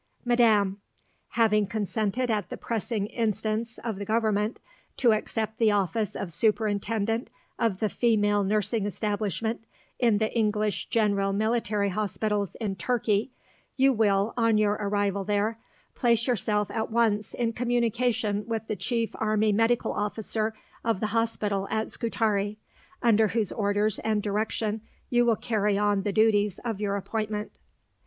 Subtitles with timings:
[0.25, 0.81] MADAM
[1.33, 4.59] Having consented at the pressing instance of the Government
[4.97, 9.63] to accept the office of Superintendent of the female nursing establishment
[9.99, 13.29] in the English General Military Hospitals in Turkey,
[13.77, 15.59] you will, on your arrival there,
[15.93, 21.67] place yourself at once in communication with the Chief Army Medical Officer of the Hospital
[21.69, 22.57] at Scutari,
[23.03, 24.81] under whose orders and direction
[25.11, 27.51] you will carry on the duties of your appointment.